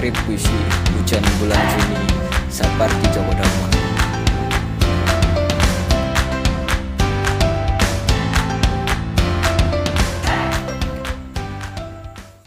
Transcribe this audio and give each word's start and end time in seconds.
Manuskrip 0.00 0.16
puisi 0.24 0.60
Hujan 0.96 1.20
Bulan 1.36 1.60
Juni 1.60 2.00
Sapardi 2.48 3.04
Djoko 3.12 3.32
Damono 3.36 3.80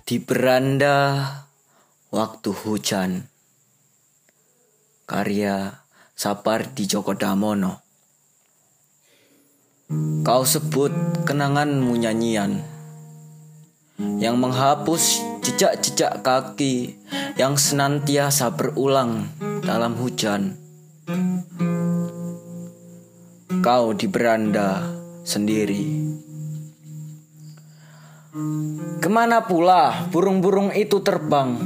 Di 0.02 0.18
beranda 0.18 0.98
waktu 2.10 2.50
hujan 2.50 3.22
Karya 5.06 5.78
Sapardi 6.18 6.90
Djoko 6.90 7.14
Damono. 7.14 7.86
Kau 10.26 10.42
sebut 10.42 10.90
kenanganmu 11.30 12.02
nyanyian 12.02 12.66
Yang 14.18 14.36
menghapus 14.42 15.04
jejak-jejak 15.46 16.26
kaki 16.26 17.03
Yang 17.34 17.74
senantiasa 17.74 18.54
berulang 18.54 19.26
dalam 19.66 19.98
hujan 19.98 20.54
Kau 23.66 23.98
di 23.98 24.06
beranda 24.06 24.86
sendiri 25.26 26.14
Ke 29.02 29.10
mana 29.10 29.50
pula 29.50 30.06
burung-burung 30.14 30.78
itu 30.78 31.02
terbang? 31.02 31.58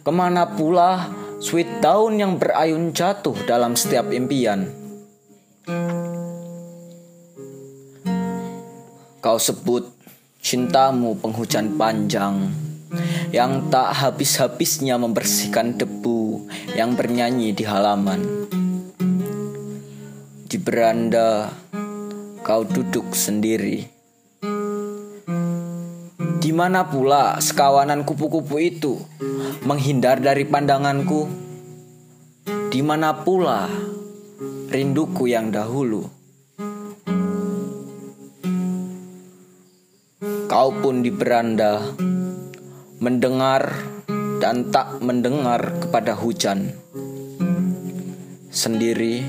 Ke 0.00 0.08
mana 0.08 0.56
pula 0.56 1.12
sweet 1.44 1.84
daun 1.84 2.16
yang 2.16 2.40
berayun 2.40 2.96
jatuh 2.96 3.36
dalam 3.44 3.76
setiap 3.76 4.08
impian? 4.08 4.72
Kau 9.20 9.36
sebut 9.36 9.84
cintamu 10.40 11.12
penghujan 11.20 11.76
panjang 11.76 12.67
yang 13.30 13.68
tak 13.68 13.92
habis-habisnya 13.92 14.96
membersihkan 14.96 15.76
debu 15.76 16.48
yang 16.72 16.96
bernyanyi 16.96 17.52
di 17.52 17.64
halaman. 17.64 18.48
Di 20.48 20.56
beranda, 20.56 21.52
kau 22.40 22.64
duduk 22.64 23.12
sendiri. 23.12 23.84
Di 26.38 26.56
mana 26.56 26.88
pula 26.88 27.36
sekawanan 27.44 28.08
kupu-kupu 28.08 28.56
itu 28.56 28.96
menghindar 29.68 30.16
dari 30.24 30.48
pandanganku? 30.48 31.28
Di 32.72 32.80
mana 32.80 33.12
pula 33.12 33.68
rinduku 34.72 35.28
yang 35.28 35.52
dahulu? 35.52 36.08
Kau 40.48 40.72
pun 40.72 41.04
di 41.04 41.12
beranda 41.12 41.84
mendengar 42.98 43.74
dan 44.38 44.70
tak 44.70 45.02
mendengar 45.02 45.78
kepada 45.82 46.14
hujan. 46.14 46.74
Sendiri, 48.50 49.22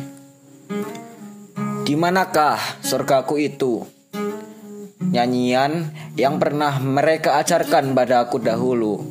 di 1.85 1.93
manakah 1.93 2.57
surgaku 2.81 3.37
itu? 3.41 3.99
nyanyian 5.09 5.89
yang 6.13 6.37
pernah 6.37 6.77
mereka 6.77 7.41
ajarkan 7.41 7.97
pada 7.97 8.29
aku 8.29 8.37
dahulu. 8.37 9.01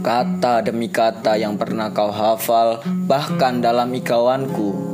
Kata 0.00 0.64
demi 0.64 0.88
kata 0.88 1.36
yang 1.36 1.60
pernah 1.60 1.92
kau 1.92 2.08
hafal, 2.08 2.80
bahkan 3.04 3.60
dalam 3.60 3.92
ikawanku, 3.92 4.89